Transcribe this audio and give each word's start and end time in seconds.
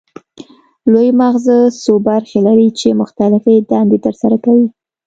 لوی 0.91 1.09
مغزه 1.21 1.57
څو 1.81 1.93
برخې 2.07 2.39
لري 2.47 2.67
چې 2.79 2.97
مختلفې 3.01 3.55
دندې 3.71 3.97
ترسره 4.05 4.37
کوي 4.43 4.67